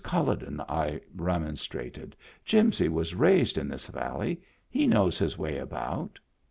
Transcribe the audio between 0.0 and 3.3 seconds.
CuUoden," I remonstrated, "Jimsy was